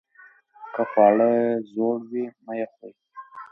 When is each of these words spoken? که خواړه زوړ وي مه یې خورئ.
که 0.73 0.83
خواړه 0.91 1.31
زوړ 1.71 1.97
وي 2.11 2.25
مه 2.43 2.53
یې 2.59 2.65
خورئ. 2.73 2.93